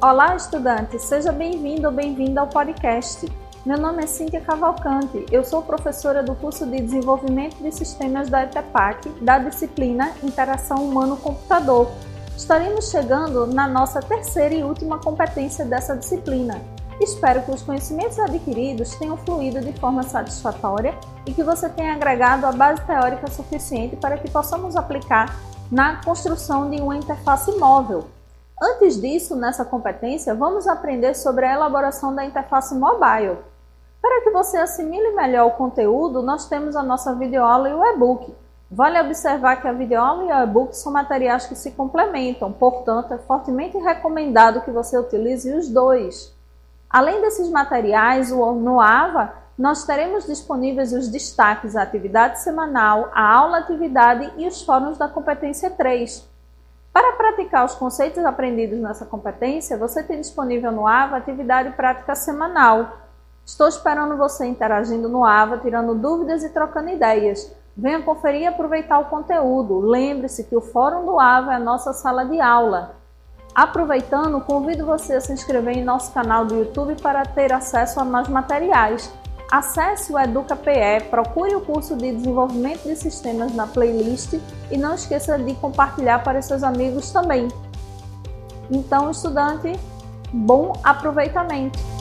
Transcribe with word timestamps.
Olá, 0.00 0.36
estudante! 0.36 0.96
Seja 1.00 1.32
bem-vindo 1.32 1.88
ou 1.88 1.92
bem-vinda 1.92 2.40
ao 2.40 2.46
podcast. 2.46 3.26
Meu 3.66 3.76
nome 3.76 4.04
é 4.04 4.06
Cíntia 4.06 4.40
Cavalcante, 4.40 5.26
eu 5.28 5.42
sou 5.42 5.60
professora 5.60 6.22
do 6.22 6.36
curso 6.36 6.64
de 6.64 6.80
Desenvolvimento 6.80 7.56
de 7.56 7.72
Sistemas 7.72 8.28
da 8.28 8.44
ETEPAC, 8.44 9.08
da 9.20 9.40
disciplina 9.40 10.12
Interação 10.22 10.88
Humano-Computador. 10.88 11.90
Estaremos 12.36 12.92
chegando 12.92 13.48
na 13.48 13.66
nossa 13.66 13.98
terceira 14.00 14.54
e 14.54 14.62
última 14.62 15.00
competência 15.00 15.64
dessa 15.64 15.96
disciplina. 15.96 16.62
Espero 17.00 17.42
que 17.42 17.50
os 17.50 17.62
conhecimentos 17.62 18.20
adquiridos 18.20 18.94
tenham 18.94 19.16
fluído 19.16 19.60
de 19.60 19.72
forma 19.80 20.04
satisfatória 20.04 20.94
e 21.26 21.32
que 21.32 21.42
você 21.42 21.68
tenha 21.68 21.94
agregado 21.94 22.46
a 22.46 22.52
base 22.52 22.80
teórica 22.82 23.28
suficiente 23.28 23.96
para 23.96 24.16
que 24.16 24.30
possamos 24.30 24.76
aplicar 24.76 25.36
na 25.68 25.96
construção 26.04 26.70
de 26.70 26.80
uma 26.80 26.96
interface 26.96 27.50
móvel 27.58 28.08
Antes 28.60 29.00
disso, 29.00 29.36
nessa 29.36 29.64
competência, 29.64 30.34
vamos 30.34 30.66
aprender 30.66 31.14
sobre 31.14 31.46
a 31.46 31.54
elaboração 31.54 32.12
da 32.12 32.24
interface 32.24 32.74
mobile. 32.74 33.38
Para 34.02 34.22
que 34.22 34.30
você 34.30 34.56
assimile 34.56 35.12
melhor 35.12 35.46
o 35.46 35.52
conteúdo, 35.52 36.22
nós 36.22 36.48
temos 36.48 36.74
a 36.74 36.82
nossa 36.82 37.14
videoaula 37.14 37.68
e 37.68 37.74
o 37.74 37.84
e-book. 37.84 38.34
Vale 38.68 39.00
observar 39.00 39.62
que 39.62 39.68
a 39.68 39.72
videoaula 39.72 40.24
e 40.24 40.32
o 40.32 40.42
e-book 40.42 40.76
são 40.76 40.92
materiais 40.92 41.46
que 41.46 41.54
se 41.54 41.70
complementam, 41.70 42.52
portanto, 42.52 43.14
é 43.14 43.18
fortemente 43.18 43.78
recomendado 43.78 44.60
que 44.62 44.72
você 44.72 44.98
utilize 44.98 45.54
os 45.54 45.68
dois. 45.68 46.34
Além 46.90 47.20
desses 47.20 47.48
materiais, 47.48 48.30
no 48.30 48.80
AVA, 48.80 49.32
nós 49.56 49.84
teremos 49.84 50.26
disponíveis 50.26 50.92
os 50.92 51.08
destaques 51.08 51.76
a 51.76 51.82
atividade 51.82 52.40
semanal, 52.40 53.08
a 53.14 53.36
aula 53.36 53.58
atividade 53.58 54.32
e 54.36 54.48
os 54.48 54.62
fóruns 54.62 54.98
da 54.98 55.08
competência 55.08 55.70
3. 55.70 56.37
Praticar 57.38 57.64
os 57.64 57.76
conceitos 57.76 58.24
aprendidos 58.24 58.80
nessa 58.80 59.06
competência, 59.06 59.78
você 59.78 60.02
tem 60.02 60.20
disponível 60.20 60.72
no 60.72 60.88
AVA 60.88 61.18
atividade 61.18 61.70
prática 61.76 62.16
semanal. 62.16 62.98
Estou 63.46 63.68
esperando 63.68 64.16
você 64.16 64.44
interagindo 64.44 65.08
no 65.08 65.24
AVA, 65.24 65.58
tirando 65.58 65.94
dúvidas 65.94 66.42
e 66.42 66.48
trocando 66.48 66.90
ideias. 66.90 67.54
Venha 67.76 68.02
conferir 68.02 68.40
e 68.40 68.46
aproveitar 68.48 68.98
o 68.98 69.04
conteúdo. 69.04 69.78
Lembre-se 69.78 70.42
que 70.42 70.56
o 70.56 70.60
Fórum 70.60 71.06
do 71.06 71.20
AVA 71.20 71.52
é 71.52 71.56
a 71.56 71.60
nossa 71.60 71.92
sala 71.92 72.24
de 72.24 72.40
aula. 72.40 72.96
Aproveitando, 73.54 74.40
convido 74.40 74.84
você 74.84 75.14
a 75.14 75.20
se 75.20 75.32
inscrever 75.32 75.76
em 75.76 75.84
nosso 75.84 76.12
canal 76.12 76.44
do 76.44 76.56
YouTube 76.56 77.00
para 77.00 77.24
ter 77.24 77.52
acesso 77.52 78.00
a 78.00 78.04
mais 78.04 78.26
materiais. 78.26 79.12
Acesse 79.50 80.12
o 80.12 80.18
EducaPE, 80.18 81.04
procure 81.08 81.54
o 81.54 81.62
curso 81.62 81.96
de 81.96 82.12
desenvolvimento 82.12 82.82
de 82.82 82.94
sistemas 82.94 83.54
na 83.54 83.66
playlist 83.66 84.34
e 84.70 84.76
não 84.76 84.94
esqueça 84.94 85.38
de 85.38 85.54
compartilhar 85.54 86.22
para 86.22 86.42
seus 86.42 86.62
amigos 86.62 87.10
também. 87.10 87.48
Então, 88.70 89.10
estudante, 89.10 89.72
bom 90.30 90.74
aproveitamento! 90.84 91.97